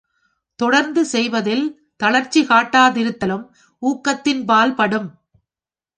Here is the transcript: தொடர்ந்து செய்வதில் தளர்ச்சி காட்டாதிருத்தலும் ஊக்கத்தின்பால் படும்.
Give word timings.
தொடர்ந்து 0.59 1.05
செய்வதில் 1.05 1.65
தளர்ச்சி 1.97 2.41
காட்டாதிருத்தலும் 2.41 3.45
ஊக்கத்தின்பால் 3.81 4.75
படும். 4.75 5.09